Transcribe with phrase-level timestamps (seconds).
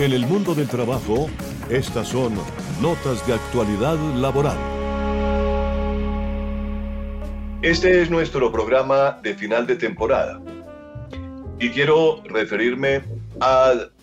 [0.00, 1.28] En el mundo del trabajo,
[1.68, 2.32] estas son
[2.80, 4.56] notas de actualidad laboral.
[7.60, 10.40] Este es nuestro programa de final de temporada.
[11.58, 13.02] Y quiero referirme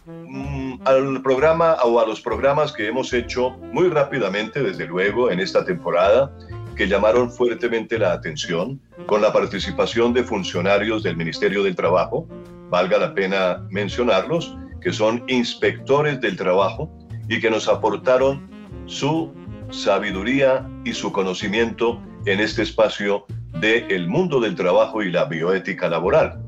[0.05, 5.39] mm, al programa o a los programas que hemos hecho muy rápidamente, desde luego, en
[5.39, 6.31] esta temporada,
[6.75, 12.27] que llamaron fuertemente la atención con la participación de funcionarios del Ministerio del Trabajo,
[12.69, 14.55] valga la pena mencionarlos,
[14.87, 16.89] que son inspectores del trabajo
[17.27, 18.49] y que nos aportaron
[18.85, 19.33] su
[19.69, 23.25] sabiduría y su conocimiento en este espacio
[23.59, 26.41] del el mundo del trabajo y la bioética laboral.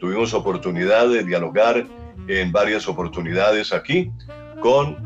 [0.00, 1.86] Tuvimos oportunidad de dialogar
[2.28, 4.10] en varias oportunidades aquí
[4.60, 4.96] con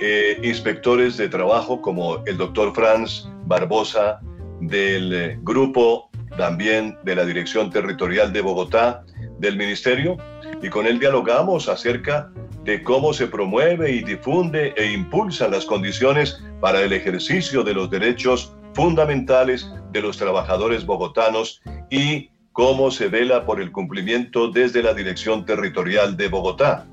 [0.00, 4.20] eh, inspectores de trabajo como el doctor Franz Barbosa
[4.62, 9.04] del eh, grupo también de la Dirección Territorial de Bogotá
[9.38, 10.16] del Ministerio
[10.62, 12.30] y con él dialogamos acerca
[12.64, 17.90] de cómo se promueve y difunde e impulsa las condiciones para el ejercicio de los
[17.90, 24.94] derechos fundamentales de los trabajadores bogotanos y cómo se vela por el cumplimiento desde la
[24.94, 26.86] Dirección Territorial de Bogotá.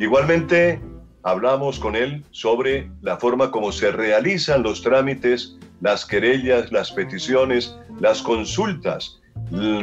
[0.00, 0.80] Igualmente,
[1.22, 7.76] hablamos con él sobre la forma como se realizan los trámites, las querellas, las peticiones,
[8.00, 9.20] las consultas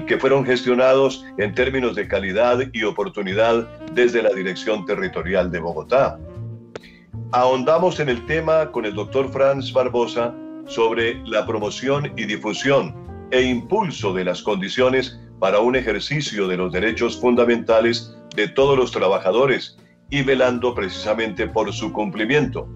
[0.07, 6.19] que fueron gestionados en términos de calidad y oportunidad desde la Dirección Territorial de Bogotá.
[7.31, 10.33] Ahondamos en el tema con el doctor Franz Barbosa
[10.67, 12.95] sobre la promoción y difusión
[13.31, 18.91] e impulso de las condiciones para un ejercicio de los derechos fundamentales de todos los
[18.91, 19.77] trabajadores
[20.09, 22.67] y velando precisamente por su cumplimiento.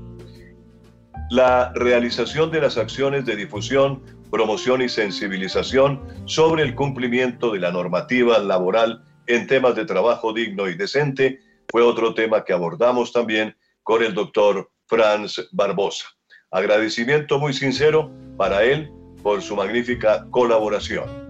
[1.30, 7.72] La realización de las acciones de difusión promoción y sensibilización sobre el cumplimiento de la
[7.72, 13.56] normativa laboral en temas de trabajo digno y decente fue otro tema que abordamos también
[13.84, 16.08] con el doctor Franz Barbosa.
[16.52, 18.90] Agradecimiento muy sincero para él
[19.22, 21.28] por su magnífica colaboración.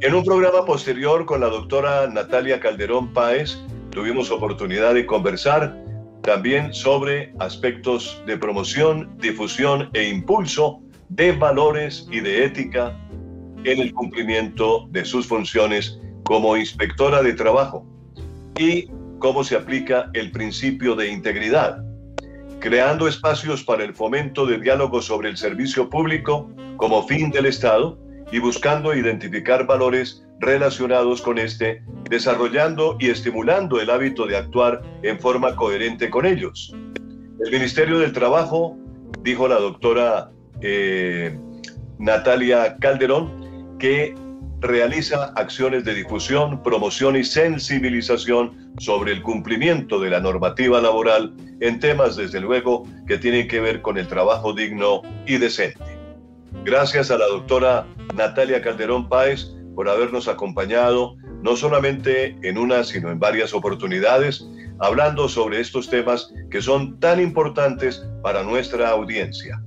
[0.00, 3.58] En un programa posterior con la doctora Natalia Calderón Páez
[3.90, 5.76] tuvimos oportunidad de conversar
[6.22, 12.96] también sobre aspectos de promoción, difusión e impulso de valores y de ética
[13.64, 17.86] en el cumplimiento de sus funciones como inspectora de trabajo
[18.58, 18.88] y
[19.18, 21.82] cómo se aplica el principio de integridad,
[22.60, 27.98] creando espacios para el fomento de diálogo sobre el servicio público como fin del Estado
[28.30, 35.18] y buscando identificar valores relacionados con este, desarrollando y estimulando el hábito de actuar en
[35.18, 36.72] forma coherente con ellos.
[37.44, 38.76] El Ministerio del Trabajo,
[39.22, 40.30] dijo la doctora
[40.60, 41.38] eh,
[41.98, 44.14] Natalia Calderón, que
[44.60, 51.78] realiza acciones de difusión, promoción y sensibilización sobre el cumplimiento de la normativa laboral en
[51.78, 55.98] temas, desde luego, que tienen que ver con el trabajo digno y decente.
[56.64, 57.86] Gracias a la doctora
[58.16, 64.44] Natalia Calderón Páez por habernos acompañado, no solamente en una, sino en varias oportunidades,
[64.80, 69.60] hablando sobre estos temas que son tan importantes para nuestra audiencia.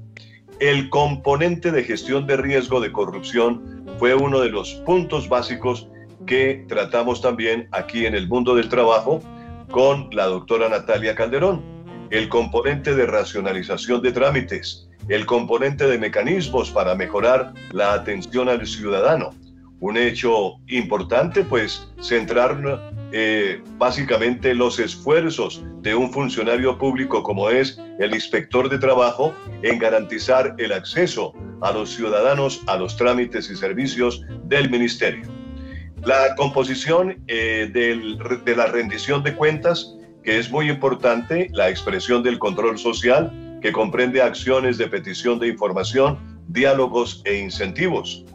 [0.62, 5.88] El componente de gestión de riesgo de corrupción fue uno de los puntos básicos
[6.28, 9.24] que tratamos también aquí en el mundo del trabajo
[9.72, 11.64] con la doctora Natalia Calderón.
[12.12, 18.68] El componente de racionalización de trámites, el componente de mecanismos para mejorar la atención al
[18.68, 19.32] ciudadano,
[19.80, 22.56] un hecho importante, pues centrar
[23.12, 29.34] eh, básicamente los esfuerzos de un funcionario público como es el inspector de trabajo
[29.64, 35.26] en garantizar el acceso a los ciudadanos a los trámites y servicios del ministerio.
[36.04, 42.40] La composición eh, de la rendición de cuentas, que es muy importante, la expresión del
[42.40, 46.18] control social, que comprende acciones de petición de información,
[46.48, 48.26] diálogos e incentivos.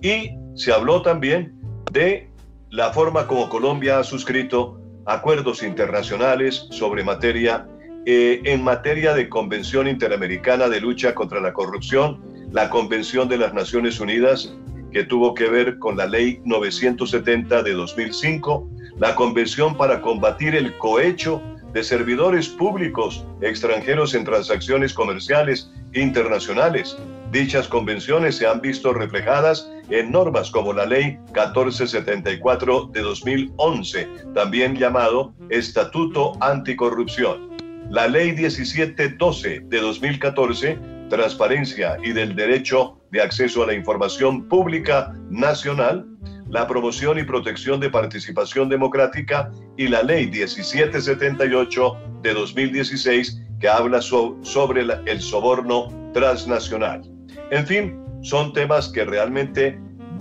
[0.00, 1.52] Y se habló también
[1.92, 2.30] de
[2.70, 7.66] la forma como Colombia ha suscrito acuerdos internacionales sobre materia
[8.04, 12.22] eh, en materia de Convención Interamericana de Lucha contra la Corrupción,
[12.52, 14.54] la Convención de las Naciones Unidas
[14.92, 20.76] que tuvo que ver con la Ley 970 de 2005, la Convención para combatir el
[20.78, 21.42] cohecho
[21.76, 26.96] de servidores públicos extranjeros en transacciones comerciales internacionales.
[27.30, 34.74] Dichas convenciones se han visto reflejadas en normas como la Ley 1474 de 2011, también
[34.74, 37.50] llamado Estatuto Anticorrupción,
[37.90, 40.78] la Ley 1712 de 2014,
[41.10, 46.06] Transparencia y del Derecho de Acceso a la Información Pública Nacional,
[46.48, 54.00] la promoción y protección de participación democrática y la ley 1778 de 2016 que habla
[54.02, 57.02] sobre el soborno transnacional.
[57.50, 59.78] En fin, son temas que realmente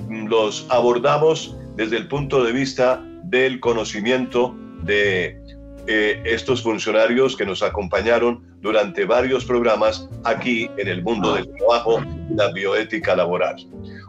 [0.09, 5.41] mm, los abordamos desde el punto de vista del conocimiento de
[5.87, 12.01] eh, estos funcionarios que nos acompañaron durante varios programas aquí en el mundo del trabajo
[12.29, 13.55] y la bioética laboral.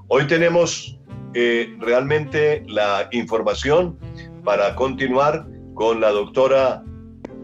[0.09, 0.99] Hoy tenemos
[1.35, 3.99] eh, realmente la información
[4.45, 6.83] para continuar con la doctora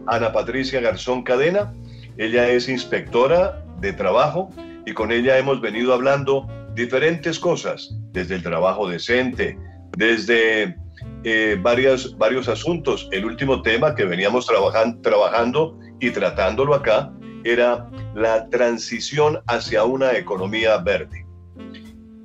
[0.07, 1.73] Ana Patricia Garzón Cadena.
[2.17, 4.49] Ella es inspectora de trabajo
[4.85, 9.57] y con ella hemos venido hablando diferentes cosas, desde el trabajo decente,
[9.97, 10.75] desde
[11.23, 13.07] eh, varias, varios asuntos.
[13.11, 17.11] El último tema que veníamos trabajan, trabajando y tratándolo acá
[17.43, 21.22] era la transición hacia una economía verde.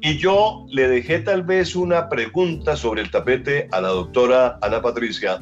[0.00, 4.80] Y yo le dejé tal vez una pregunta sobre el tapete a la doctora Ana
[4.80, 5.40] Patricia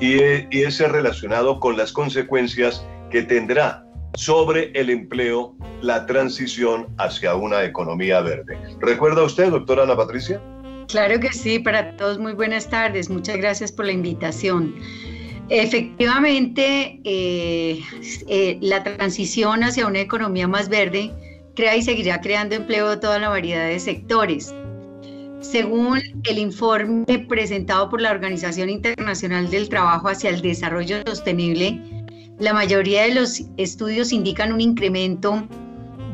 [0.00, 0.16] y,
[0.50, 3.84] y ese relacionado con las consecuencias que tendrá
[4.14, 8.58] sobre el empleo la transición hacia una economía verde.
[8.80, 10.40] ¿Recuerda usted, doctora Ana Patricia?
[10.88, 13.10] Claro que sí, para todos muy buenas tardes.
[13.10, 14.74] Muchas gracias por la invitación.
[15.50, 17.80] Efectivamente, eh,
[18.26, 21.10] eh, la transición hacia una economía más verde
[21.58, 24.54] crea y seguirá creando empleo de toda la variedad de sectores.
[25.40, 31.82] Según el informe presentado por la Organización Internacional del Trabajo hacia el Desarrollo Sostenible,
[32.38, 35.48] la mayoría de los estudios indican un incremento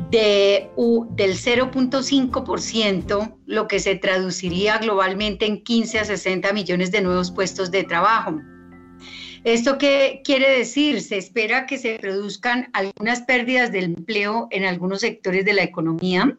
[0.09, 0.67] de,
[1.11, 7.69] del 0.5%, lo que se traduciría globalmente en 15 a 60 millones de nuevos puestos
[7.69, 8.41] de trabajo.
[9.45, 11.01] ¿Esto qué quiere decir?
[11.01, 16.35] Se espera que se produzcan algunas pérdidas del empleo en algunos sectores de la economía,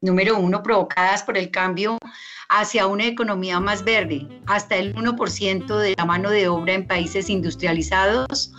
[0.00, 1.96] número uno, provocadas por el cambio
[2.48, 7.30] hacia una economía más verde, hasta el 1% de la mano de obra en países
[7.30, 8.52] industrializados,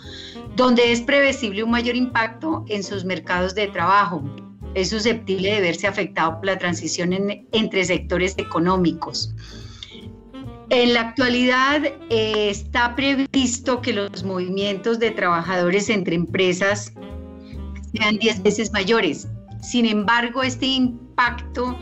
[0.56, 4.24] donde es previsible un mayor impacto en sus mercados de trabajo.
[4.72, 7.12] Es susceptible de verse afectado por la transición
[7.52, 9.34] entre sectores económicos.
[10.74, 16.94] En la actualidad eh, está previsto que los movimientos de trabajadores entre empresas
[17.92, 19.28] sean 10 veces mayores.
[19.60, 21.78] Sin embargo, este impacto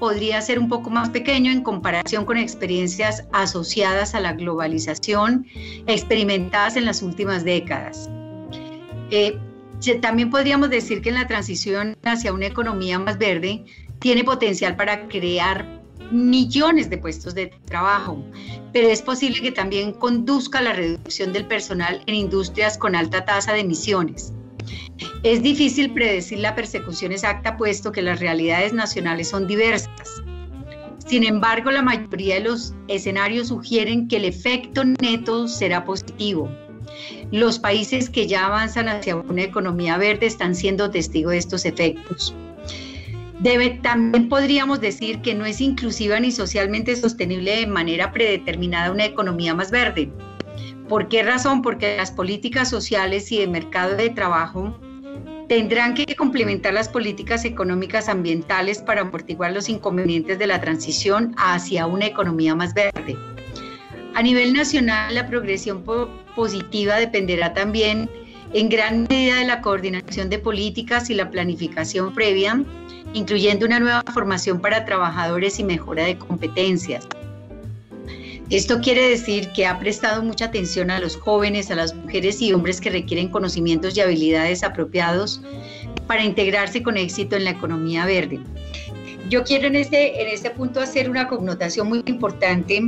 [0.00, 5.46] podría ser un poco más pequeño en comparación con experiencias asociadas a la globalización
[5.86, 8.10] experimentadas en las últimas décadas.
[9.12, 9.38] Eh,
[10.00, 13.64] también podríamos decir que en la transición hacia una economía más verde
[14.00, 18.22] tiene potencial para crear millones de puestos de trabajo,
[18.72, 23.24] pero es posible que también conduzca a la reducción del personal en industrias con alta
[23.24, 24.32] tasa de emisiones.
[25.22, 30.22] Es difícil predecir la persecución exacta puesto que las realidades nacionales son diversas.
[31.06, 36.48] Sin embargo, la mayoría de los escenarios sugieren que el efecto neto será positivo.
[37.30, 42.34] Los países que ya avanzan hacia una economía verde están siendo testigos de estos efectos.
[43.40, 49.04] Debe, también podríamos decir que no es inclusiva ni socialmente sostenible de manera predeterminada una
[49.04, 50.10] economía más verde.
[50.88, 51.62] ¿Por qué razón?
[51.62, 54.78] Porque las políticas sociales y de mercado de trabajo
[55.48, 61.86] tendrán que complementar las políticas económicas ambientales para amortiguar los inconvenientes de la transición hacia
[61.86, 63.16] una economía más verde.
[64.14, 65.84] A nivel nacional, la progresión
[66.36, 68.08] positiva dependerá también
[68.52, 72.62] en gran medida de la coordinación de políticas y la planificación previa,
[73.14, 77.08] incluyendo una nueva formación para trabajadores y mejora de competencias.
[78.50, 82.52] Esto quiere decir que ha prestado mucha atención a los jóvenes, a las mujeres y
[82.52, 85.40] hombres que requieren conocimientos y habilidades apropiados
[86.06, 88.40] para integrarse con éxito en la economía verde.
[89.30, 92.82] Yo quiero en este, en este punto hacer una connotación muy importante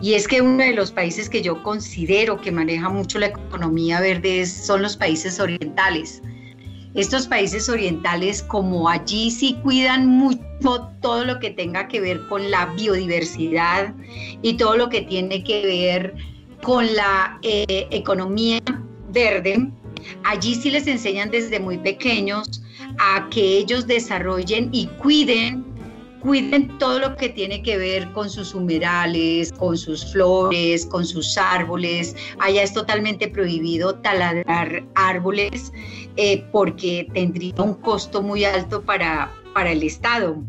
[0.00, 4.00] y es que uno de los países que yo considero que maneja mucho la economía
[4.00, 6.22] verde son los países orientales.
[6.96, 10.40] Estos países orientales, como allí sí cuidan mucho
[11.02, 13.94] todo lo que tenga que ver con la biodiversidad
[14.40, 16.14] y todo lo que tiene que ver
[16.62, 18.62] con la eh, economía
[19.10, 19.70] verde,
[20.24, 22.62] allí sí les enseñan desde muy pequeños
[22.98, 25.65] a que ellos desarrollen y cuiden
[26.26, 31.38] cuiden todo lo que tiene que ver con sus humedales, con sus flores, con sus
[31.38, 32.16] árboles.
[32.40, 35.72] Allá es totalmente prohibido taladrar árboles
[36.16, 40.42] eh, porque tendría un costo muy alto para, para el Estado,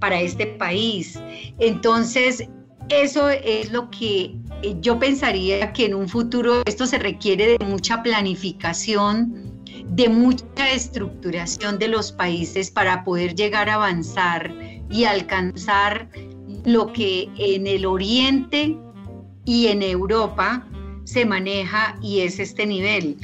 [0.00, 1.18] para este país.
[1.58, 2.46] Entonces,
[2.90, 7.64] eso es lo que eh, yo pensaría que en un futuro esto se requiere de
[7.64, 14.52] mucha planificación, de mucha estructuración de los países para poder llegar a avanzar
[14.92, 16.08] y alcanzar
[16.64, 18.76] lo que en el Oriente
[19.44, 20.64] y en Europa
[21.04, 23.16] se maneja y es este nivel.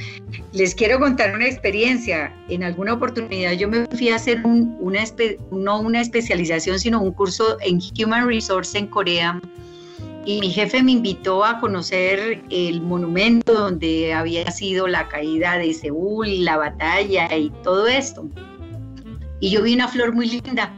[0.51, 2.33] Les quiero contar una experiencia.
[2.49, 5.03] En alguna oportunidad yo me fui a hacer una,
[5.51, 9.39] no una especialización, sino un curso en Human Resource en Corea.
[10.25, 15.73] Y mi jefe me invitó a conocer el monumento donde había sido la caída de
[15.73, 18.27] Seúl, la batalla y todo esto.
[19.39, 20.75] Y yo vi una flor muy linda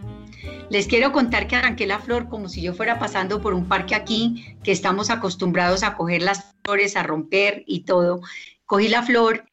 [0.70, 3.96] les quiero contar que arranqué la flor como si yo fuera pasando por un parque
[3.96, 8.22] aquí, que estamos acostumbrados a coger las flores, a romper y todo.
[8.66, 9.46] Cogí la flor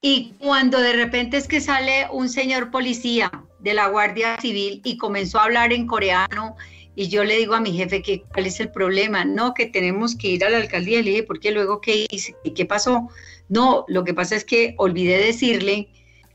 [0.00, 4.96] y cuando de repente es que sale un señor policía de la Guardia Civil y
[4.96, 6.56] comenzó a hablar en coreano
[6.94, 10.16] y yo le digo a mi jefe que cuál es el problema, no, que tenemos
[10.16, 11.00] que ir a la alcaldía.
[11.00, 12.34] Le dije, ¿por qué luego qué hice?
[12.56, 13.08] ¿Qué pasó?
[13.48, 15.90] No, lo que pasa es que olvidé decirle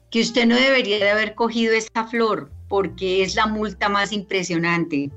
[0.09, 5.11] que usted no debería de haber cogido esta flor porque es la multa más impresionante.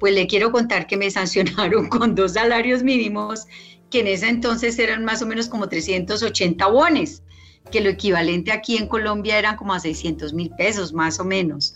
[0.00, 3.44] Pues le quiero contar que me sancionaron con dos salarios mínimos,
[3.90, 7.22] que en ese entonces eran más o menos como 380 bones,
[7.70, 11.74] que lo equivalente aquí en Colombia eran como a 600 mil pesos, más o menos.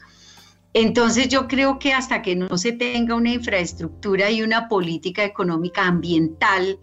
[0.73, 5.87] Entonces yo creo que hasta que no se tenga una infraestructura y una política económica
[5.87, 6.78] ambiental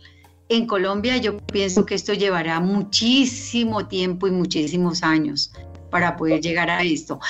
[0.49, 5.51] en Colombia, yo pienso que esto llevará muchísimo tiempo y muchísimos años
[5.95, 7.21] para poder llegar a esto.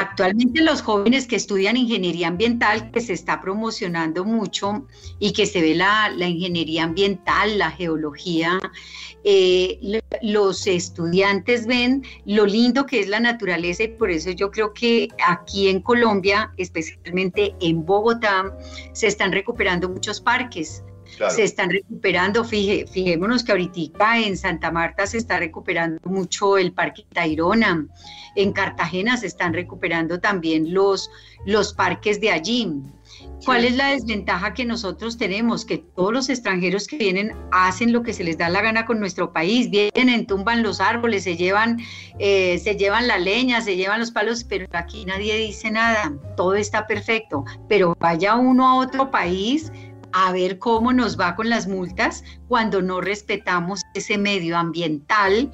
[0.00, 4.86] Actualmente los jóvenes que estudian ingeniería ambiental, que se está promocionando mucho
[5.18, 8.60] y que se ve la, ingeniería ambiental, la geología,
[9.24, 14.72] eh, los estudiantes ven lo lindo que es la naturaleza y por eso yo creo
[14.72, 18.56] que aquí en Colombia, especialmente en Bogotá,
[18.92, 20.84] se están recuperando muchos parques
[21.30, 22.44] se están recuperando.
[22.44, 27.86] fijémonos que ahorita en Santa Marta se está recuperando mucho el Parque Tayrona.
[28.34, 31.10] En Cartagena se están recuperando también los,
[31.44, 32.82] los parques de allí.
[33.44, 35.64] ¿Cuál es la desventaja que nosotros tenemos?
[35.64, 39.00] Que todos los extranjeros que vienen hacen lo que se les da la gana con
[39.00, 41.78] nuestro país, vienen, tumban los árboles, se llevan,
[42.20, 46.54] eh, se llevan la leña, se llevan los palos, pero aquí nadie dice nada, todo
[46.54, 47.44] está perfecto.
[47.68, 49.72] Pero vaya uno a otro país,
[50.12, 55.52] a ver cómo nos va con las multas cuando no respetamos ese medio ambiental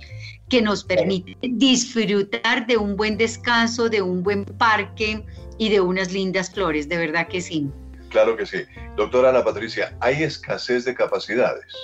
[0.48, 5.24] que nos permite disfrutar de un buen descanso, de un buen parque
[5.58, 7.70] y de unas lindas flores, de verdad que sí.
[8.08, 8.62] Claro que sí.
[8.96, 11.74] Doctora Ana Patricia, ¿hay escasez de capacidades?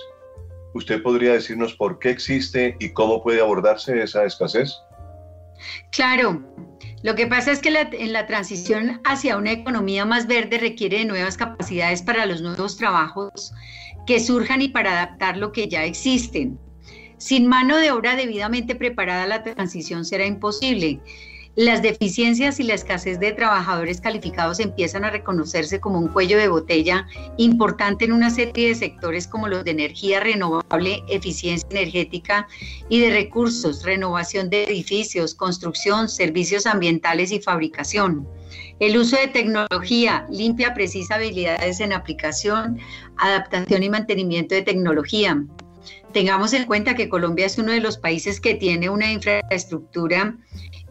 [0.72, 4.74] ¿Usted podría decirnos por qué existe y cómo puede abordarse esa escasez?
[5.92, 6.42] Claro,
[7.04, 11.04] lo que pasa es que en la transición hacia una economía más verde requiere de
[11.04, 13.52] nuevas capacidades para los nuevos trabajos
[14.06, 16.58] que surjan y para adaptar lo que ya existen.
[17.18, 20.98] Sin mano de obra debidamente preparada, la transición será imposible.
[21.56, 26.48] Las deficiencias y la escasez de trabajadores calificados empiezan a reconocerse como un cuello de
[26.48, 27.06] botella
[27.36, 32.48] importante en una serie de sectores como los de energía renovable, eficiencia energética
[32.88, 38.26] y de recursos, renovación de edificios, construcción, servicios ambientales y fabricación.
[38.80, 42.80] El uso de tecnología limpia, precisa habilidades en aplicación,
[43.16, 45.40] adaptación y mantenimiento de tecnología.
[46.12, 50.36] Tengamos en cuenta que Colombia es uno de los países que tiene una infraestructura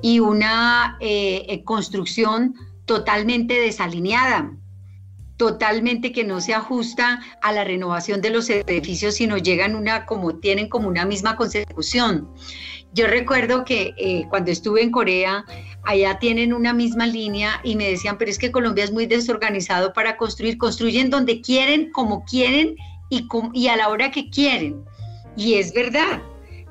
[0.04, 2.56] y una eh, eh, construcción
[2.86, 4.52] totalmente desalineada,
[5.38, 10.36] totalmente que no se ajusta a la renovación de los edificios, sino llegan una como
[10.40, 12.30] tienen como una misma consecución.
[12.92, 15.46] Yo recuerdo que eh, cuando estuve en Corea,
[15.84, 19.94] allá tienen una misma línea y me decían, pero es que Colombia es muy desorganizado
[19.94, 22.76] para construir, construyen donde quieren, como quieren
[23.10, 24.84] y, y a la hora que quieren.
[25.38, 26.22] Y es verdad,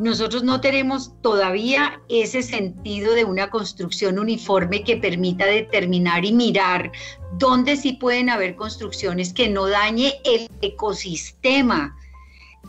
[0.03, 6.91] nosotros no tenemos todavía ese sentido de una construcción uniforme que permita determinar y mirar
[7.39, 11.97] dónde sí pueden haber construcciones que no dañe el ecosistema.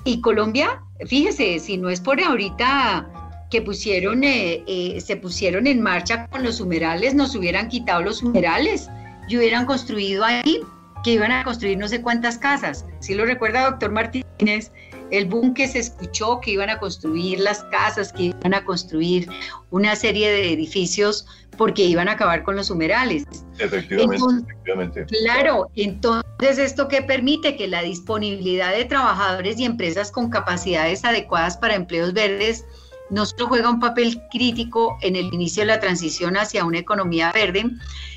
[0.04, 3.10] Y Colombia, fíjese, si no es por ahorita
[3.50, 8.22] que pusieron, eh, eh, se pusieron en marcha con los humerales, nos hubieran quitado los
[8.22, 8.90] humerales
[9.28, 10.62] y hubieran construido ahí,
[11.04, 12.86] que iban a construir no sé cuántas casas.
[13.00, 14.72] Si lo recuerda, doctor Martínez,
[15.14, 19.30] el boom que se escuchó que iban a construir las casas, que iban a construir
[19.70, 23.24] una serie de edificios porque iban a acabar con los humerales.
[23.60, 31.06] Efectivamente, Claro, entonces esto que permite que la disponibilidad de trabajadores y empresas con capacidades
[31.06, 32.66] adecuadas para empleos verdes
[33.12, 37.32] no solo juega un papel crítico en el inicio de la transición hacia una economía
[37.32, 37.66] verde,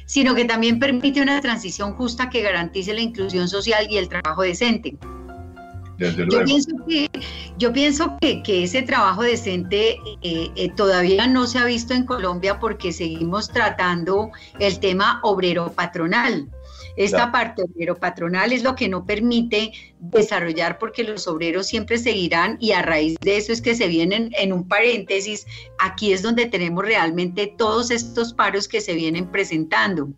[0.07, 4.41] sino que también permite una transición justa que garantice la inclusión social y el trabajo
[4.43, 4.97] decente.
[5.99, 7.11] Yo pienso que,
[7.57, 12.59] yo pienso que, ese trabajo decente eh, eh, todavía no se ha visto en Colombia
[12.59, 16.49] porque seguimos tratando el tema obrero patronal.
[16.97, 22.73] Esta parte obrero-patronal es lo que no permite desarrollar porque los obreros siempre seguirán y
[22.73, 25.47] a raíz de eso es que se vienen en un paréntesis,
[25.79, 30.09] aquí es donde tenemos realmente todos estos paros que se vienen presentando.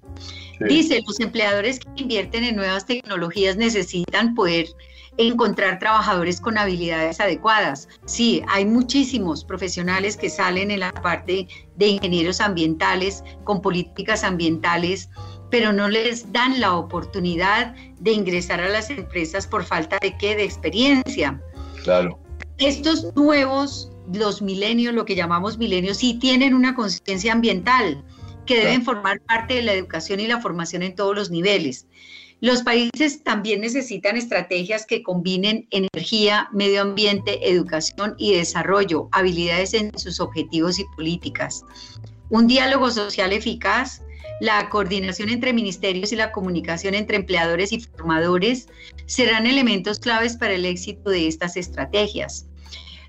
[0.68, 4.66] Dice, los empleadores que invierten en nuevas tecnologías necesitan poder
[5.18, 7.88] encontrar trabajadores con habilidades adecuadas.
[8.06, 15.10] Sí, hay muchísimos profesionales que salen en la parte de ingenieros ambientales, con políticas ambientales,
[15.50, 20.36] pero no les dan la oportunidad de ingresar a las empresas por falta de qué,
[20.36, 21.40] de experiencia.
[21.82, 22.18] Claro.
[22.58, 28.04] Estos nuevos, los milenios, lo que llamamos milenios, sí tienen una conciencia ambiental
[28.46, 31.86] que deben formar parte de la educación y la formación en todos los niveles.
[32.40, 39.96] Los países también necesitan estrategias que combinen energía, medio ambiente, educación y desarrollo, habilidades en
[39.98, 41.64] sus objetivos y políticas.
[42.30, 44.02] Un diálogo social eficaz,
[44.40, 48.68] la coordinación entre ministerios y la comunicación entre empleadores y formadores
[49.06, 52.46] serán elementos claves para el éxito de estas estrategias.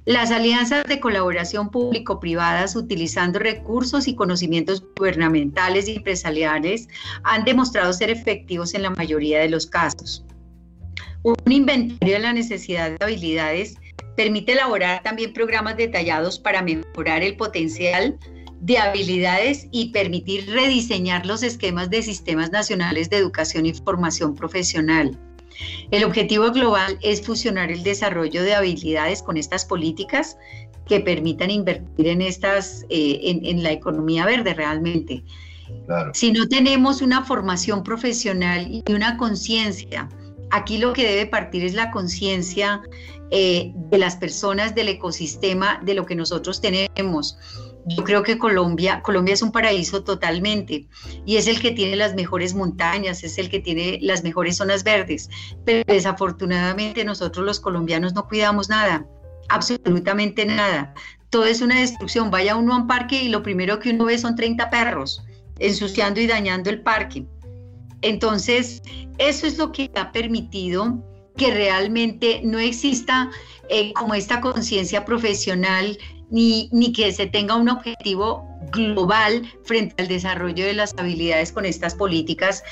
[0.06, 6.88] Las alianzas de colaboración público-privadas utilizando recursos y conocimientos gubernamentales y empresariales
[7.24, 10.26] han demostrado ser efectivos en la mayoría de los casos.
[11.24, 13.76] Un inventario de la necesidad de habilidades
[14.16, 18.18] permite elaborar también programas detallados para mejorar el potencial
[18.62, 25.18] de habilidades y permitir rediseñar los esquemas de sistemas nacionales de educación y formación profesional.
[25.92, 30.38] El objetivo global es fusionar el desarrollo de habilidades con estas políticas
[30.88, 35.24] que permitan invertir en estas, eh, en, la economía verde realmente.
[36.14, 40.10] Si no tenemos una formación profesional y una conciencia,
[40.50, 42.82] aquí lo que debe partir es la conciencia
[43.32, 47.38] eh, de las personas, del ecosistema, de lo que nosotros tenemos.
[47.86, 50.88] Yo creo que Colombia, Colombia es un paraíso totalmente
[51.26, 54.84] y es el que tiene las mejores montañas, es el que tiene las mejores zonas
[54.84, 55.30] verdes,
[55.66, 59.08] pero desafortunadamente nosotros los colombianos no cuidamos nada,
[59.48, 60.94] absolutamente nada.
[61.30, 62.32] Todo es una destrucción.
[62.32, 65.24] Vaya uno a un parque y lo primero que uno ve son 30 perros
[65.60, 67.26] ensuciando y dañando el parque.
[68.02, 68.82] Entonces,
[69.18, 71.04] eso es lo que ha permitido
[71.36, 73.30] que realmente no exista
[73.70, 75.98] eh, como esta conciencia profesional
[76.30, 81.96] ni, que se tenga un objetivo global frente al desarrollo de las habilidades con estas
[81.96, 82.64] políticas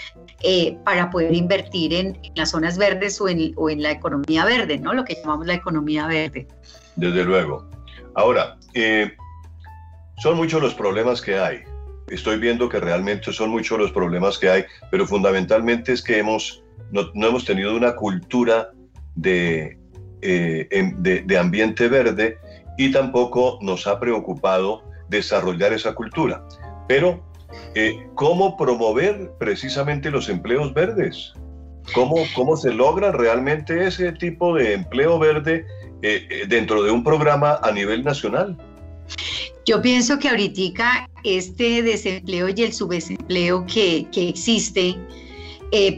[0.44, 4.94] eh, para poder invertir en, las zonas verdes o en, la economía verde, ¿no?
[4.94, 6.48] Lo que llamamos la economía verde.
[6.96, 7.68] Desde luego.
[8.16, 9.12] Ahora, eh,
[10.18, 11.60] son muchos los problemas que hay.
[12.10, 16.64] Estoy viendo que realmente son muchos los problemas que hay, pero fundamentalmente es que hemos,
[16.92, 18.70] no, no hemos tenido una cultura
[19.16, 19.78] de,
[20.22, 22.38] eh, de ambiente verde
[22.78, 26.44] y tampoco nos ha preocupado desarrollar esa cultura.
[26.88, 27.24] Pero,
[27.76, 31.34] eh, ¿cómo promover precisamente los empleos verdes?
[31.94, 35.66] ¿Cómo, ¿Cómo se logra realmente ese tipo de empleo verde
[36.02, 38.58] eh, eh, dentro de un programa a nivel nacional?
[39.66, 44.96] Yo pienso que ahorita este desempleo y el subdesempleo que, que existe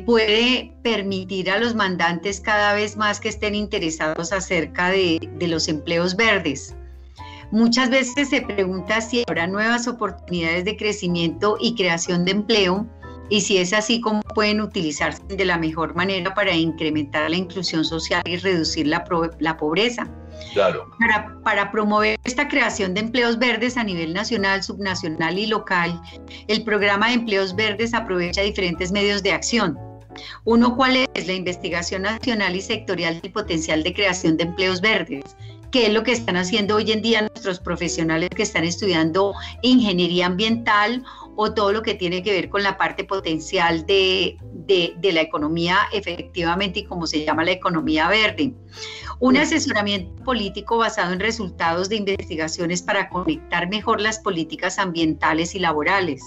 [0.06, 5.68] puede permitir a los mandantes cada vez más que estén interesados acerca de, de los
[5.68, 6.76] empleos verdes.
[7.52, 12.88] Muchas veces se pregunta si habrá nuevas oportunidades de crecimiento y creación de empleo
[13.30, 17.86] y si es así, cómo pueden utilizarse de la mejor manera para incrementar la inclusión
[17.86, 19.04] social y reducir la,
[19.40, 20.08] la pobreza.
[20.54, 20.90] Claro.
[21.00, 26.02] Para, para, promover esta creación de empleos verdes a nivel nacional, subnacional y local,
[26.48, 29.78] el programa de empleos verdes aprovecha diferentes medios de acción.
[30.46, 31.28] Uno, ¿cuál es?
[31.28, 35.36] La investigación nacional y sectorial del potencial de creación de empleos verdes
[35.72, 40.26] qué es lo que están haciendo hoy en día nuestros profesionales que están estudiando ingeniería
[40.26, 41.04] ambiental
[41.42, 45.78] o todo lo que tiene que ver con la parte potencial de, de, la economía
[45.94, 48.54] efectivamente y como se llama la economía verde.
[49.22, 55.60] Un asesoramiento político basado en resultados de investigaciones para conectar mejor las políticas ambientales y
[55.60, 56.22] laborales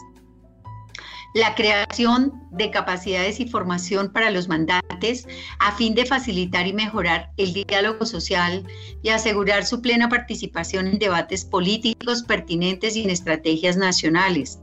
[1.34, 5.26] la creación de capacidades y formación para los mandantes
[5.60, 8.66] a fin de facilitar y mejorar el diálogo social
[9.02, 14.58] y asegurar su plena participación en debates políticos pertinentes y en estrategias nacionales.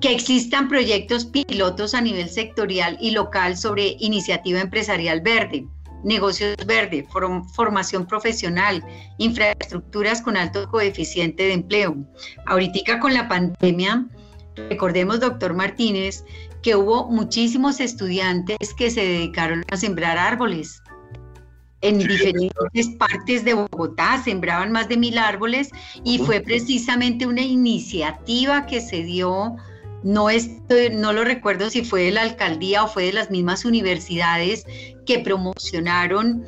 [0.00, 5.66] Que existan proyectos pilotos a nivel sectorial y local sobre iniciativa empresarial verde,
[6.02, 7.06] negocios verde,
[7.54, 8.84] formación profesional,
[9.18, 11.96] infraestructuras con alto coeficiente de empleo.
[12.46, 14.06] Ahorita con la pandemia,
[14.56, 16.24] Recordemos, doctor Martínez,
[16.62, 20.80] que hubo muchísimos estudiantes que se dedicaron a sembrar árboles.
[21.84, 25.68] En diferentes partes de Bogotá sembraban más de mil árboles
[26.02, 29.56] y fue precisamente una iniciativa que se dio
[30.02, 33.66] no, estoy, no lo recuerdo si fue de la alcaldía o fue de las mismas
[33.66, 34.64] universidades
[35.04, 36.46] que promocionaron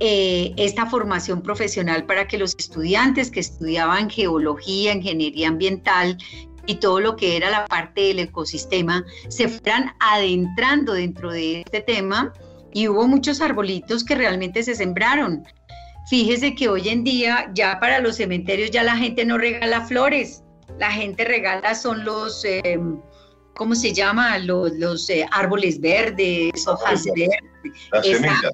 [0.00, 6.18] eh, esta formación profesional para que los estudiantes que estudiaban geología, ingeniería ambiental
[6.66, 11.80] y todo lo que era la parte del ecosistema se fueran adentrando dentro de este
[11.80, 12.34] tema
[12.74, 15.44] y hubo muchos arbolitos que realmente se sembraron.
[16.10, 20.42] Fíjese que hoy en día ya para los cementerios ya la gente no regala flores,
[20.78, 22.78] la gente regala son los, eh,
[23.54, 24.38] ¿cómo se llama?
[24.38, 28.50] Los, eh, árboles verdes, hojas verdes.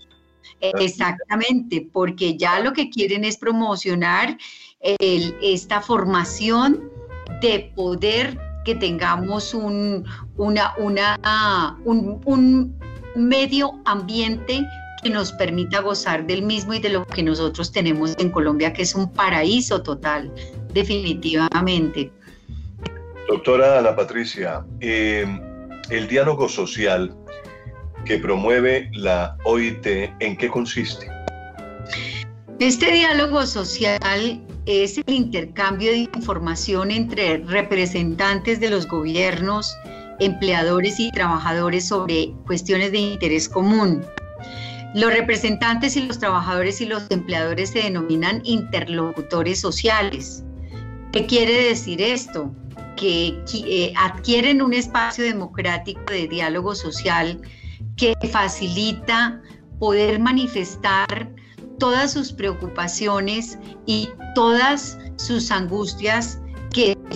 [0.60, 4.36] Exactamente, porque ya lo que quieren es promocionar
[4.80, 6.90] esta formación
[7.40, 10.04] de poder que tengamos un,
[10.36, 12.79] una, una, un
[13.16, 14.66] medio ambiente
[15.02, 18.82] que nos permita gozar del mismo y de lo que nosotros tenemos en Colombia, que
[18.82, 20.32] es un paraíso total
[20.72, 22.12] definitivamente.
[23.28, 25.26] Doctora Ana Patricia, eh,
[25.90, 27.14] el diálogo social
[28.04, 29.86] que promueve la OIT,
[30.20, 31.10] ¿en qué consiste?
[32.58, 39.74] Este diálogo social es el intercambio de información entre representantes de los gobiernos,
[40.20, 44.04] empleadores y trabajadores sobre cuestiones de interés común.
[44.94, 50.44] Los representantes y los trabajadores y los empleadores se denominan interlocutores sociales.
[51.12, 52.52] ¿Qué quiere decir esto?
[52.96, 57.40] Que eh, adquieren un espacio democrático de diálogo social
[57.96, 59.40] que facilita
[59.78, 61.32] poder manifestar
[61.78, 66.40] todas sus preocupaciones y todas sus angustias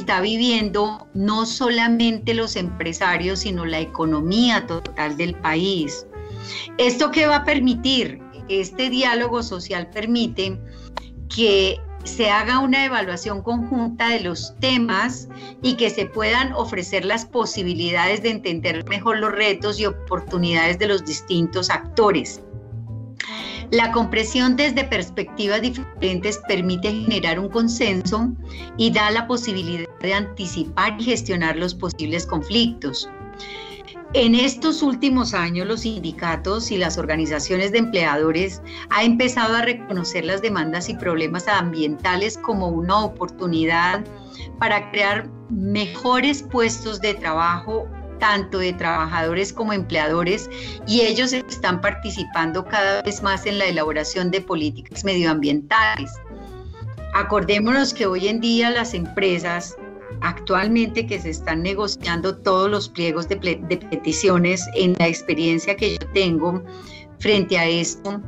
[0.05, 6.07] está viviendo no solamente los empresarios, sino la economía total del país.
[6.77, 8.21] ¿Esto qué va a permitir?
[8.51, 10.61] Este diálogo social permite
[11.35, 15.31] que se haga una evaluación conjunta de los temas
[15.63, 20.89] y que se puedan ofrecer las posibilidades de entender mejor los retos y oportunidades de
[20.89, 22.43] los distintos actores.
[23.75, 28.29] La compresión desde perspectivas diferentes permite generar un consenso
[28.77, 33.11] y da la posibilidad de anticipar y gestionar los posibles conflictos.
[34.13, 40.25] En estos últimos años, los sindicatos y las organizaciones de empleadores han empezado a reconocer
[40.25, 44.05] las demandas y problemas ambientales como una oportunidad
[44.61, 50.51] para crear mejores puestos de trabajo tanto de trabajadores como empleadores
[50.87, 56.13] y ellos están participando cada vez más en la elaboración de políticas medioambientales.
[57.15, 59.77] Acordémonos que hoy en día las empresas
[60.21, 66.07] actualmente que se están negociando todos los pliegos de, peticiones en la experiencia que yo
[66.13, 66.63] tengo
[67.19, 68.21] frente a esto,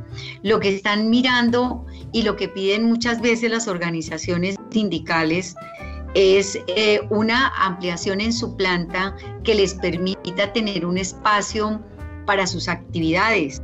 [0.43, 5.55] lo que están mirando y lo que piden muchas veces las organizaciones sindicales
[6.13, 11.81] es eh, una ampliación en su planta que les permita tener un espacio
[12.25, 13.61] para sus actividades,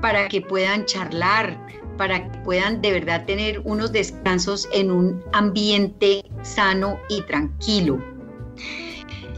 [0.00, 1.58] para que puedan charlar,
[1.96, 8.02] para que puedan de verdad tener unos descansos en un ambiente sano y tranquilo.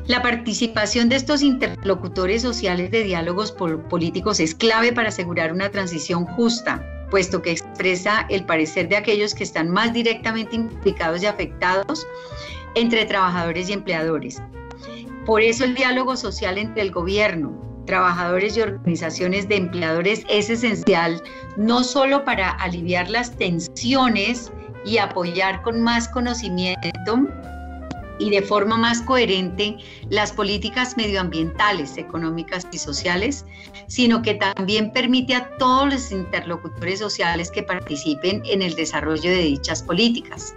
[0.06, 6.24] La participación de estos interlocutores sociales de diálogos políticos es clave para asegurar una transición
[6.24, 12.07] justa, puesto que expresa el parecer de aquellos que están más directamente implicados y afectados
[12.75, 14.42] entre trabajadores y empleadores.
[15.27, 17.53] Por eso el diálogo social entre el gobierno,
[17.85, 21.22] trabajadores y organizaciones de empleadores es esencial
[21.59, 24.51] no solo para aliviar las tensiones
[24.87, 26.88] y apoyar con más conocimiento
[28.22, 29.76] y de forma más coherente
[30.08, 33.44] las políticas medioambientales, económicas y sociales,
[33.88, 39.42] sino que también permite a todos los interlocutores sociales que participen en el desarrollo de
[39.42, 40.54] dichas políticas.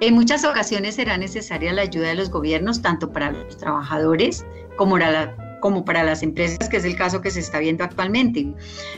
[0.00, 4.92] En muchas ocasiones será necesaria la ayuda de los gobiernos, tanto para los trabajadores como
[4.92, 8.46] para la como para las empresas, que es el caso que se está viendo actualmente.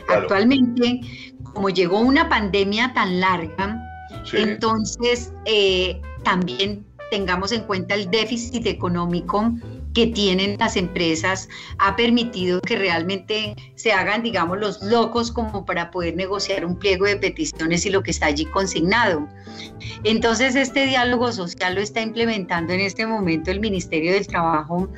[0.07, 1.01] Actualmente,
[1.53, 3.81] como llegó una pandemia tan larga,
[4.33, 9.53] entonces eh, también tengamos en cuenta el déficit económico
[9.93, 15.91] que tienen las empresas ha permitido que realmente se hagan, digamos, los locos como para
[15.91, 19.27] poder negociar un pliego de peticiones y lo que está allí consignado.
[20.03, 24.89] Entonces, este diálogo social lo está implementando en este momento el Ministerio del Trabajo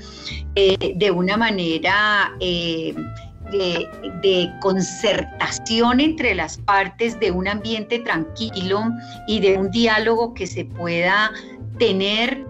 [0.55, 2.33] eh, de una manera...
[2.39, 2.95] Eh,
[3.51, 3.85] de,
[4.21, 8.81] de, concertación entre las partes, de un ambiente tranquilo
[9.27, 11.31] y de un diálogo que se pueda
[11.81, 12.45] tener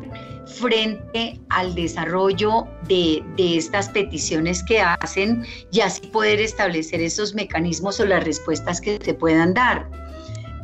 [0.60, 8.06] frente al desarrollo de, estas peticiones que hacen y así poder establecer esos mecanismos o
[8.06, 9.90] las respuestas que se puedan dar.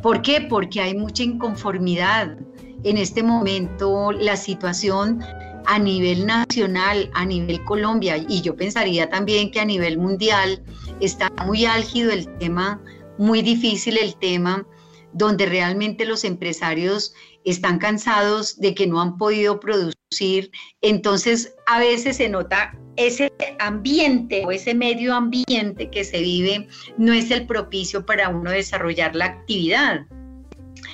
[0.02, 0.42] ¿Por qué?
[0.42, 2.36] Porque hay mucha inconformidad.
[2.84, 5.24] En este momento la situación
[5.64, 10.62] a nivel nacional, a nivel Colombia, y yo pensaría también que a nivel mundial
[11.00, 12.82] está muy álgido el tema,
[13.16, 14.66] muy difícil el tema,
[15.14, 20.50] donde realmente los empresarios están cansados de que no han podido producir.
[20.82, 27.12] Entonces, a veces se nota ese ambiente o ese medio ambiente que se vive no
[27.12, 30.06] es el propicio para uno desarrollar la actividad.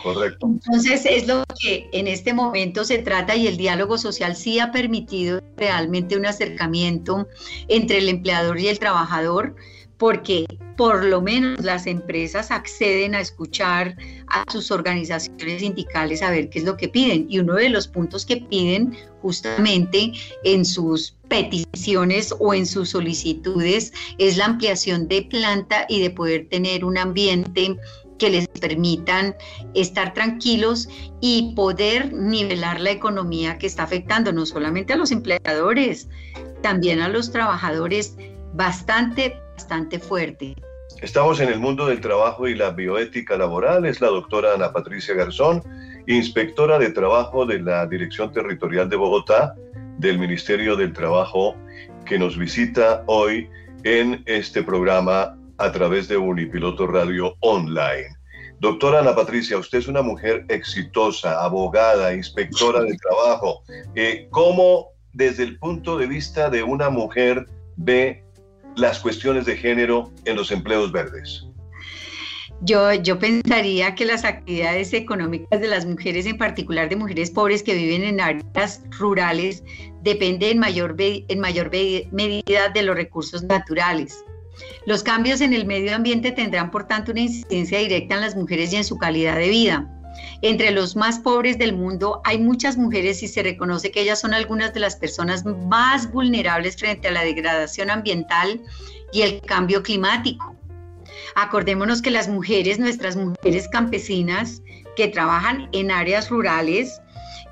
[0.02, 0.46] Correcto.
[0.46, 4.70] Entonces es lo que en este momento se trata y el diálogo social sí ha
[4.70, 7.26] permitido realmente un acercamiento
[7.68, 9.56] entre el empleador y el trabajador
[9.98, 16.50] porque por lo menos las empresas acceden a escuchar a sus organizaciones sindicales a ver
[16.50, 17.26] qué es lo que piden.
[17.28, 23.92] Y uno de los puntos que piden justamente en sus peticiones o en sus solicitudes
[24.18, 27.76] es la ampliación de planta y de poder tener un ambiente
[28.18, 29.34] que les permitan
[29.74, 30.88] estar tranquilos
[31.20, 36.08] y poder nivelar la economía que está afectando no solamente a los empleadores,
[36.62, 38.16] también a los trabajadores
[38.54, 40.54] bastante, bastante fuerte.
[41.00, 43.84] Estamos en el mundo del trabajo y la bioética laboral.
[43.86, 45.62] Es la doctora Ana Patricia Garzón,
[46.06, 49.54] inspectora de trabajo de la Dirección Territorial de Bogotá
[49.98, 51.54] del Ministerio del Trabajo,
[52.04, 53.48] que nos visita hoy
[53.84, 58.16] en este programa a través de Unipiloto Radio Online.
[58.60, 63.62] Doctora Ana Patricia, usted es una mujer exitosa, abogada, inspectora de trabajo.
[63.94, 68.23] Eh, ¿Cómo, desde el punto de vista de una mujer, ve
[68.76, 71.46] las cuestiones de género en los empleos verdes?
[72.60, 77.62] Yo, yo pensaría que las actividades económicas de las mujeres, en particular de mujeres pobres
[77.62, 79.62] que viven en áreas rurales,
[80.02, 84.24] dependen en mayor, en mayor medida de los recursos naturales.
[84.86, 88.72] Los cambios en el medio ambiente tendrán, por tanto, una incidencia directa en las mujeres
[88.72, 89.90] y en su calidad de vida.
[90.42, 94.34] Entre los más pobres del mundo hay muchas mujeres y se reconoce que ellas son
[94.34, 98.60] algunas de las personas más vulnerables frente a la degradación ambiental
[99.12, 100.54] y el cambio climático.
[101.34, 104.62] Acordémonos que las mujeres, nuestras mujeres campesinas
[104.96, 107.00] que trabajan en áreas rurales,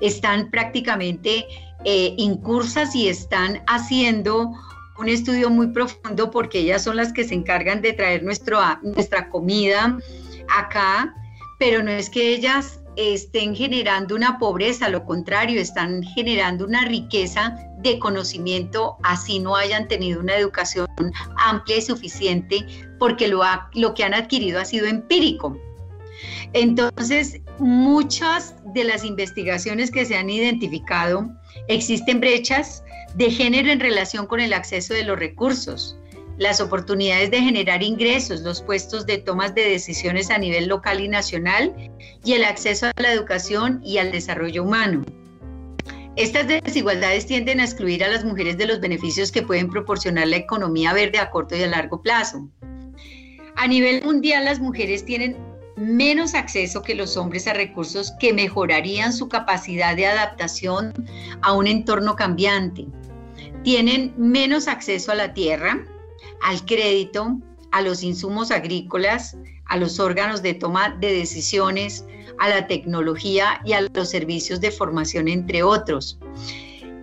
[0.01, 1.45] están prácticamente
[1.85, 4.51] eh, incursas y están haciendo
[4.97, 9.97] un estudio muy profundo porque ellas son las que se encargan de traer nuestra comida
[10.49, 11.13] acá
[11.59, 17.57] pero no es que ellas estén generando una pobreza, lo contrario, están generando una riqueza
[17.79, 20.87] de conocimiento, así no hayan tenido una educación
[21.37, 22.65] amplia y suficiente,
[22.99, 23.41] porque lo,
[23.95, 25.57] que han adquirido ha sido empírico.
[26.53, 31.29] Entonces, muchas de las investigaciones que se han identificado,
[31.67, 32.83] existen brechas
[33.15, 35.97] de género en relación con el acceso de los recursos
[36.37, 41.07] las oportunidades de generar ingresos, los puestos de tomas de decisiones a nivel local y
[41.07, 41.73] nacional
[42.23, 45.03] y el acceso a la educación y al desarrollo humano.
[46.15, 50.37] Estas desigualdades tienden a excluir a las mujeres de los beneficios que pueden proporcionar la
[50.37, 52.47] economía verde a corto y a largo plazo.
[53.55, 55.37] A nivel mundial, las mujeres tienen
[55.75, 60.93] menos acceso que los hombres a recursos que mejorarían su capacidad de adaptación
[61.41, 62.85] a un entorno cambiante.
[63.63, 65.83] Tienen menos acceso a la tierra,
[66.43, 67.39] al crédito,
[67.71, 72.05] a los insumos agrícolas, a los órganos de toma de decisiones,
[72.39, 76.19] a la tecnología y a los servicios de formación, entre otros.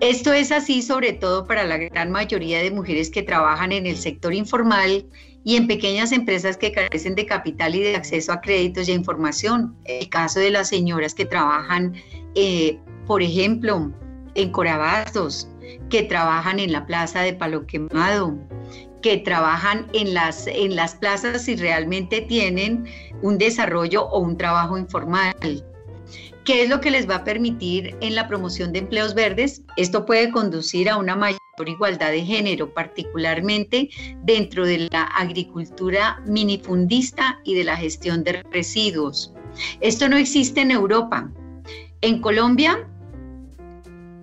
[0.01, 3.97] Esto es así sobre todo para la gran mayoría de mujeres que trabajan en el
[3.97, 5.05] sector informal
[5.45, 8.95] y en pequeñas empresas que carecen de capital y de acceso a créditos y a
[8.95, 9.77] información.
[9.85, 11.95] El caso de las señoras que trabajan,
[12.35, 13.93] eh, por ejemplo,
[14.35, 15.49] en Corabastos,
[15.89, 18.39] que trabajan en la plaza de Palo Quemado,
[19.03, 22.87] que trabajan en las, en las plazas y realmente tienen
[23.23, 25.35] un desarrollo o un trabajo informal.
[26.45, 29.63] ¿Qué es lo que les va a permitir en la promoción de empleos verdes?
[29.77, 33.91] Esto puede conducir a una mayor igualdad de género, particularmente
[34.23, 39.35] dentro de la agricultura minifundista y de la gestión de residuos.
[39.81, 41.31] Esto no existe en Europa.
[42.01, 42.89] En Colombia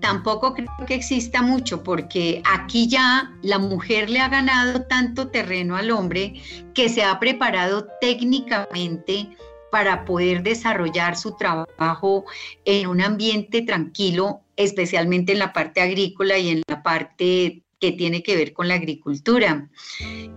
[0.01, 5.75] tampoco creo que exista mucho porque aquí ya la mujer le ha ganado tanto terreno
[5.75, 6.41] al hombre
[6.73, 9.29] que se ha preparado técnicamente
[9.71, 12.25] para poder desarrollar su trabajo
[12.65, 18.23] en un ambiente tranquilo, especialmente en la parte agrícola y en la parte que tiene
[18.23, 19.69] que ver con la agricultura.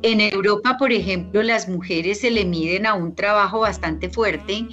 [0.02, 4.66] En Europa, por ejemplo, las mujeres se le miden a un trabajo bastante fuerte,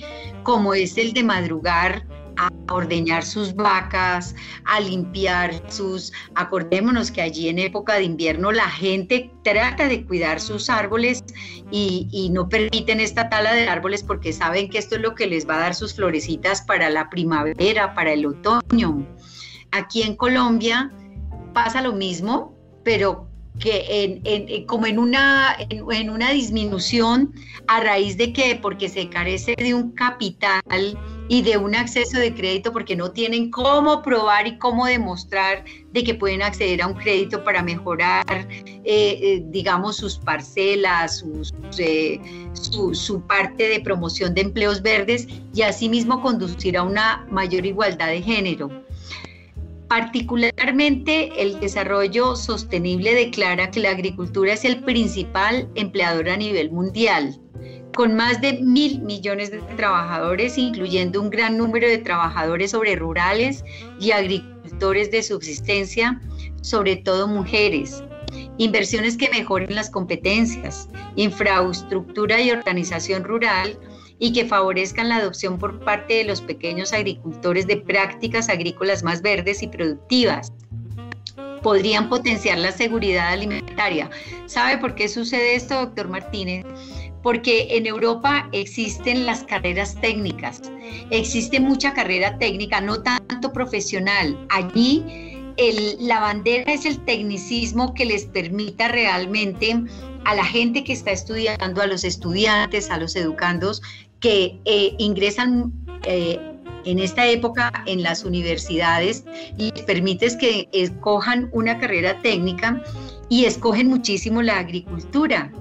[0.44, 2.06] como es el de madrugar
[2.38, 6.12] a ordeñar sus vacas, a limpiar sus...
[6.36, 11.24] Acordémonos que allí en época de invierno la gente trata de cuidar sus árboles
[11.72, 15.48] y, no permiten esta tala de árboles porque saben que esto es lo que les
[15.48, 19.08] va a dar sus florecitas para la primavera, para el otoño.
[19.72, 20.92] Aquí en Colombia
[21.54, 23.28] pasa lo mismo, pero
[23.60, 27.34] que en, como en una, en, una disminución
[27.68, 30.62] a raíz de que, porque se carece de un capital
[31.30, 36.04] y de un acceso de crédito, porque no tienen cómo probar y cómo demostrar de
[36.04, 41.24] que pueden acceder a un crédito para mejorar, eh, eh, digamos, sus parcelas,
[41.78, 42.20] eh,
[42.54, 48.08] su, su parte de promoción de empleos verdes y asimismo conducir a una mayor igualdad
[48.08, 48.72] de género.
[49.88, 57.40] Particularmente el desarrollo sostenible declara que la agricultura es el principal empleador a nivel mundial,
[57.98, 63.66] con más de mil millones de trabajadores, incluyendo un gran número de trabajadores sobre rurales
[64.00, 66.22] y agricultores de subsistencia,
[66.62, 68.04] sobre todo mujeres.
[68.60, 73.80] Inversiones que mejoren las competencias, infraestructura y organización rural,
[74.20, 79.24] y que favorezcan la adopción por parte de los pequeños agricultores de prácticas agrícolas más
[79.24, 80.54] verdes y productivas.
[81.64, 84.12] Podrían potenciar la seguridad alimentaria.
[84.46, 86.64] ¿Sabe por qué sucede esto, doctor Martínez?
[87.28, 90.62] Porque en Europa existen las carreras técnicas,
[91.10, 94.40] existe mucha carrera técnica, no tanto profesional.
[94.48, 95.04] Allí
[96.00, 99.76] la bandera es el tecnicismo que les permita realmente
[100.24, 103.82] a la gente que está estudiando, a los estudiantes, a los educandos,
[104.22, 105.74] que eh, ingresan
[106.06, 106.40] eh,
[106.86, 109.26] en esta época en las universidades,
[109.58, 112.82] les permites que escojan una carrera técnica
[113.28, 115.52] y escogen muchísimo la agricultura.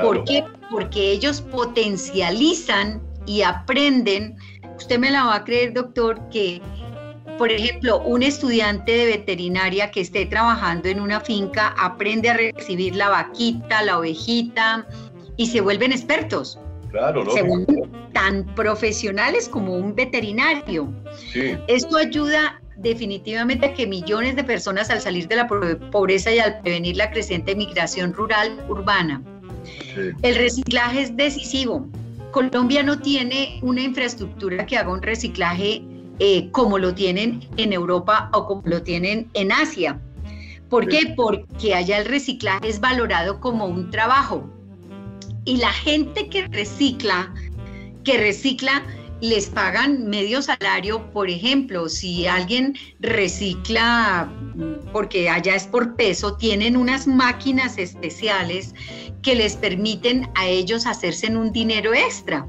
[0.00, 0.44] ¿Por qué?
[0.70, 4.36] Porque ellos potencializan y aprenden.
[4.76, 6.60] Usted me la va a creer, doctor, que,
[7.38, 12.96] por ejemplo, un estudiante de veterinaria que esté trabajando en una finca aprende a recibir
[12.96, 14.86] la vaquita, la ovejita
[15.36, 16.58] y se vuelven expertos.
[16.90, 20.92] Claro, Se vuelven tan profesionales como un veterinario.
[21.66, 26.60] Esto ayuda definitivamente a que millones de personas al salir de la pobreza y al
[26.60, 29.22] prevenir la creciente migración rural urbana.
[30.22, 31.86] El reciclaje es decisivo.
[32.32, 35.82] Colombia no tiene una infraestructura que haga un reciclaje
[36.18, 40.00] eh, como lo tienen en Europa o como lo tienen en Asia.
[40.68, 41.12] ¿Por qué?
[41.14, 44.48] Porque allá el reciclaje es valorado como un trabajo
[45.44, 47.32] y la gente que recicla,
[48.04, 48.82] que recicla,
[49.20, 54.32] les pagan medio salario, por ejemplo, si alguien recicla,
[54.92, 58.74] porque allá es por peso, tienen unas máquinas especiales
[59.22, 62.46] que les permiten a ellos hacerse un dinero extra.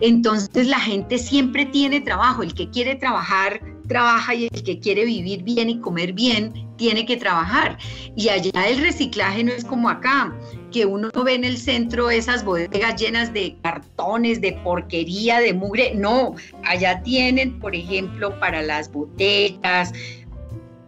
[0.00, 5.04] Entonces la gente siempre tiene trabajo, el que quiere trabajar, trabaja y el que quiere
[5.04, 7.78] vivir bien y comer bien, tiene que trabajar.
[8.16, 10.34] Y allá el reciclaje no es como acá
[10.72, 15.94] que uno ve en el centro esas bodegas llenas de cartones, de porquería, de mugre.
[15.94, 19.92] No, allá tienen, por ejemplo, para las botellas,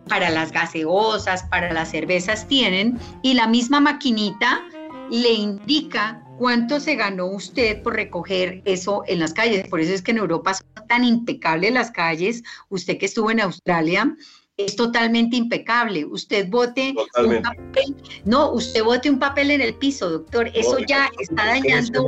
[0.08, 4.64] para las gaseosas, para las cervezas tienen, y la misma maquinita
[5.10, 9.68] le indica cuánto se ganó usted por recoger eso en las calles.
[9.68, 12.42] Por eso es que en Europa son tan impecables las calles.
[12.68, 14.16] Usted que estuvo en Australia,
[14.56, 16.04] es totalmente impecable.
[16.04, 20.50] Usted vote un papel, no, usted vote un papel en el piso, doctor.
[20.54, 22.06] Eso ya está dañando,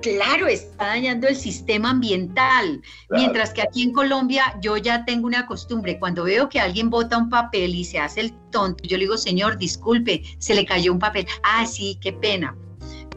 [0.00, 2.82] claro, está dañando el sistema ambiental.
[3.10, 7.18] Mientras que aquí en Colombia yo ya tengo una costumbre, cuando veo que alguien bota
[7.18, 10.92] un papel y se hace el tonto, yo le digo, señor, disculpe, se le cayó
[10.92, 11.26] un papel.
[11.42, 12.56] Ah, sí, qué pena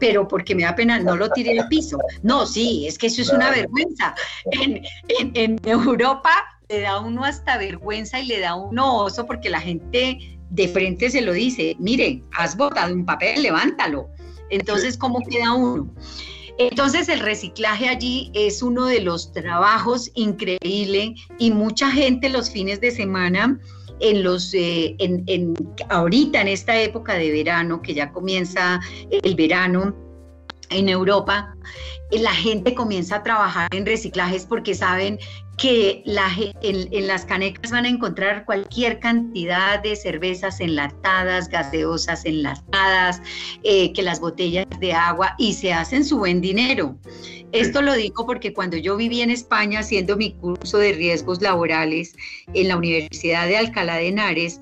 [0.00, 1.96] pero porque me da pena, no lo tiré al piso.
[2.24, 4.16] No, sí, es que eso es una vergüenza.
[4.50, 4.82] En,
[5.20, 6.32] en, en Europa
[6.68, 11.08] le da uno hasta vergüenza y le da uno oso porque la gente de frente
[11.08, 14.10] se lo dice, mire, has botado un papel, levántalo.
[14.50, 15.88] Entonces, ¿cómo queda uno?
[16.58, 22.80] Entonces el reciclaje allí es uno de los trabajos increíble y mucha gente los fines
[22.80, 23.58] de semana,
[24.00, 25.54] en los, eh, en, en,
[25.88, 29.94] ahorita en esta época de verano, que ya comienza el verano
[30.70, 31.54] en Europa,
[32.10, 35.18] la gente comienza a trabajar en reciclajes porque saben
[35.62, 36.02] que
[36.62, 43.22] en, las canecas van a encontrar cualquier cantidad de cervezas enlatadas, gaseosas enlatadas,
[43.62, 46.98] eh, que las botellas de agua y se hacen su buen dinero.
[47.52, 52.16] Esto lo digo porque cuando yo viví en España haciendo mi curso de riesgos laborales
[52.54, 54.58] en la Universidad de Alcalá de Henares,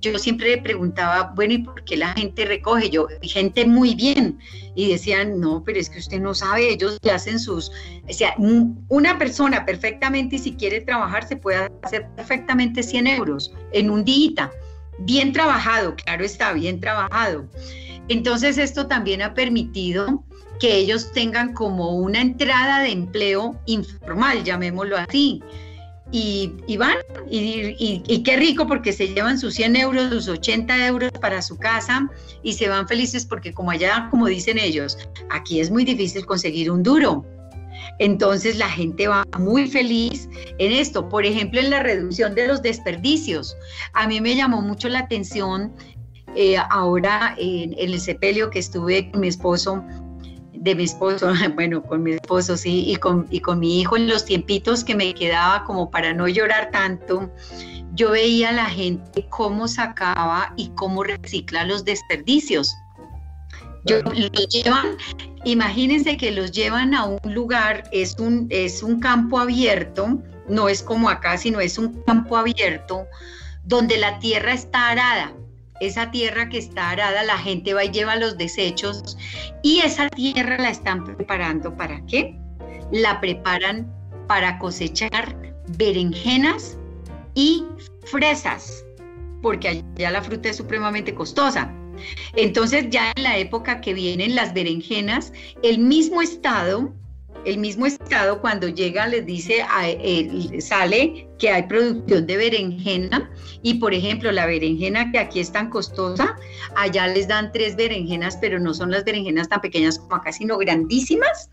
[0.00, 2.88] yo siempre le preguntaba, bueno, ¿y por qué la gente recoge?
[2.90, 4.38] Yo, gente muy bien.
[4.74, 7.70] Y decían, no, pero es que usted no sabe, ellos hacen sus,
[8.08, 8.34] o sea,
[8.88, 14.04] una persona perfectamente y si quiere trabajar se puede hacer perfectamente 100 euros en un
[14.04, 14.50] día.
[15.00, 17.48] Bien trabajado, claro está, bien trabajado.
[18.08, 20.24] Entonces esto también ha permitido
[20.60, 25.42] que ellos tengan como una entrada de empleo informal, llamémoslo así.
[26.16, 26.98] Y, van,
[27.28, 32.08] y, qué rico porque se llevan sus 100 euros, sus 80 euros para su casa
[32.44, 34.96] y se van felices porque como allá, como dicen ellos,
[35.30, 37.26] aquí es muy difícil conseguir un duro.
[37.98, 41.08] Entonces la gente va muy feliz en esto.
[41.08, 43.56] Por ejemplo, en la reducción de los desperdicios.
[43.92, 45.72] A mí me llamó mucho la atención
[46.36, 49.84] eh, ahora en, el sepelio que estuve con mi esposo
[50.54, 54.08] de mi esposo, bueno, con mi esposo, sí, y con, y con mi hijo en
[54.08, 57.30] los tiempitos que me quedaba como para no llorar tanto,
[57.94, 62.74] yo veía a la gente cómo sacaba y cómo recicla los desperdicios.
[63.86, 64.96] Yo, los llevan,
[65.44, 70.82] imagínense que los llevan a un lugar, es un, es un campo abierto, no es
[70.82, 73.06] como acá, sino es un campo abierto
[73.62, 75.34] donde la tierra está arada
[75.80, 79.16] esa tierra que está arada, la gente va y lleva los desechos
[79.62, 82.38] y esa tierra la están preparando para qué?
[82.92, 83.92] La preparan
[84.26, 85.36] para cosechar
[85.76, 86.78] berenjenas
[87.34, 87.64] y
[88.04, 88.84] fresas,
[89.42, 91.72] porque allá la fruta es supremamente costosa.
[92.34, 96.92] Entonces ya en la época que vienen las berenjenas, el mismo estado
[97.44, 99.64] el mismo estado cuando llega les dice,
[100.60, 103.30] sale que hay producción de berenjena
[103.62, 106.36] y por ejemplo la berenjena que aquí es tan costosa,
[106.76, 110.58] allá les dan tres berenjenas, pero no son las berenjenas tan pequeñas como acá, sino
[110.58, 111.50] grandísimas.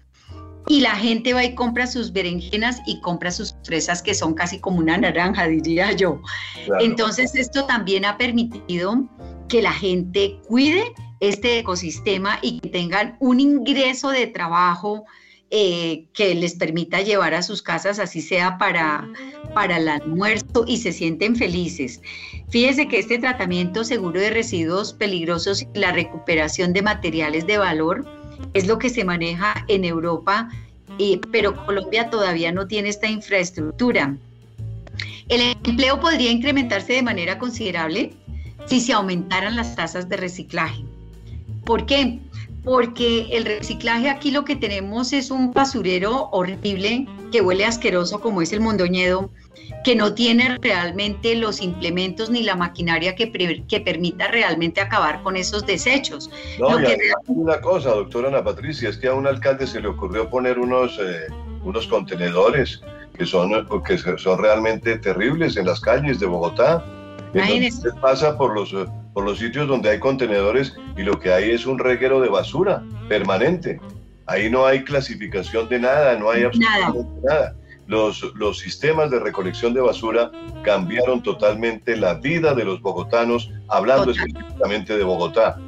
[0.68, 4.60] Y la gente va y compra sus berenjenas y compra sus fresas que son casi
[4.60, 6.22] como una naranja, diría yo.
[6.80, 9.10] Entonces esto también ha permitido
[9.50, 15.06] que la gente cuide este ecosistema y que tengan un ingreso de trabajo
[15.54, 19.08] eh, que les permita llevar a sus casas, así sea para,
[19.54, 22.02] para el almuerzo, y se sienten felices.
[22.50, 28.06] Fíjese que este tratamiento seguro de residuos peligrosos y la recuperación de materiales de valor
[28.54, 30.50] es lo que se maneja en Europa,
[31.32, 34.16] pero Colombia todavía no tiene esta infraestructura.
[35.28, 38.14] El empleo podría incrementarse de manera considerable
[38.68, 40.86] si se aumentaran las tasas de reciclaje.
[41.66, 42.20] ¿Por qué?
[42.64, 48.42] Porque el reciclaje aquí lo que tenemos es un basurero horrible que huele asqueroso como
[48.42, 49.32] es el Mondoñedo,
[49.84, 55.38] que no tiene realmente los implementos ni la maquinaria que, que permita realmente acabar con
[55.38, 56.30] esos desechos.
[56.60, 56.86] No, y
[57.28, 61.00] una cosa, doctora Ana Patricia, es que a un alcalde se le ocurrió poner unos,
[61.00, 61.28] eh,
[61.64, 62.82] unos contenedores
[63.18, 63.52] que son,
[63.84, 66.86] que son realmente terribles en las calles de Bogotá.
[67.34, 68.76] Entonces pasa por los
[69.14, 72.84] por los sitios donde hay contenedores y lo que hay es un reguero de basura
[73.10, 73.80] permanente.
[74.28, 77.56] Ahí no hay clasificación de nada, no hay absolutamente nada.
[77.88, 80.32] Los, los sistemas de recolección de basura
[80.64, 85.60] cambiaron totalmente la vida de los bogotanos, hablando específicamente de Bogotá.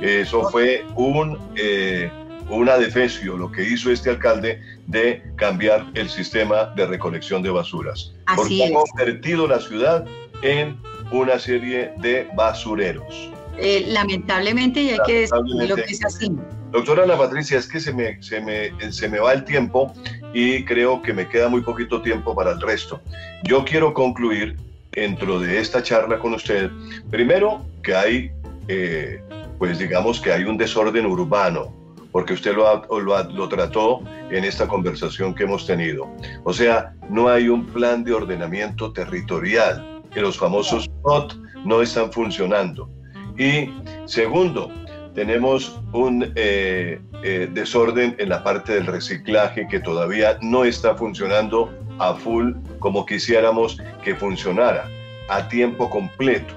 [0.00, 2.10] Eso fue un, eh,
[2.48, 8.14] un adefesio, lo que hizo este alcalde de cambiar el sistema de recolección de basuras.
[8.34, 10.04] porque ha convertido la ciudad
[10.42, 10.78] en
[11.12, 13.30] una serie de basureros.
[13.60, 15.38] Eh, lamentablemente, y hay que decir
[15.68, 16.30] lo que es así.
[16.70, 19.92] Doctora Ana Patricia, es que se me, se, me, se me va el tiempo
[20.32, 23.00] y creo que me queda muy poquito tiempo para el resto.
[23.44, 24.56] Yo quiero concluir
[24.92, 26.70] dentro de esta charla con usted,
[27.10, 28.30] primero que hay,
[28.68, 29.20] eh,
[29.58, 31.74] pues digamos que hay un desorden urbano,
[32.12, 36.08] porque usted lo, lo, lo, trató en esta conversación que hemos tenido.
[36.44, 41.34] O sea, no hay un plan de ordenamiento territorial que los famosos POT
[41.64, 42.90] no están funcionando.
[43.38, 43.70] Y
[44.06, 44.70] segundo,
[45.14, 51.72] tenemos un eh, eh, desorden en la parte del reciclaje que todavía no está funcionando
[51.98, 54.88] a full como quisiéramos que funcionara,
[55.28, 56.54] a tiempo completo.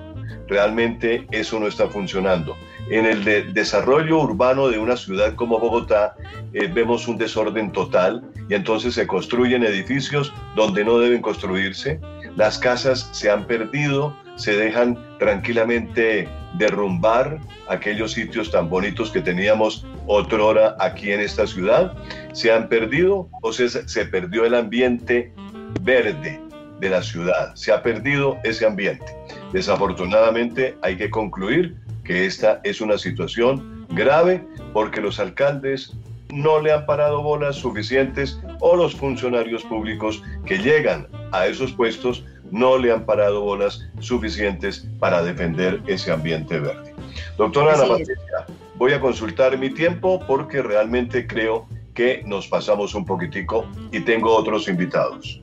[0.47, 2.57] Realmente eso no está funcionando.
[2.89, 6.15] En el desarrollo urbano de una ciudad como Bogotá
[6.53, 11.99] eh, vemos un desorden total y entonces se construyen edificios donde no deben construirse,
[12.35, 16.27] las casas se han perdido, se dejan tranquilamente
[16.57, 17.39] derrumbar
[17.69, 21.93] aquellos sitios tan bonitos que teníamos otrora aquí en esta ciudad,
[22.33, 25.33] se han perdido o se, se perdió el ambiente
[25.81, 26.39] verde
[26.79, 29.05] de la ciudad, se ha perdido ese ambiente.
[29.53, 34.43] Desafortunadamente hay que concluir que esta es una situación grave
[34.73, 35.93] porque los alcaldes
[36.31, 42.23] no le han parado bolas suficientes o los funcionarios públicos que llegan a esos puestos
[42.51, 46.93] no le han parado bolas suficientes para defender ese ambiente verde.
[47.37, 48.45] Doctora Ana Patricia,
[48.75, 54.35] voy a consultar mi tiempo porque realmente creo que nos pasamos un poquitico y tengo
[54.35, 55.41] otros invitados.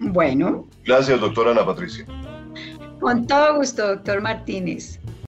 [0.00, 0.66] Bueno.
[0.84, 2.06] Gracias, doctora Ana Patricia.
[3.00, 4.97] Con todo gusto, doctor Martínez.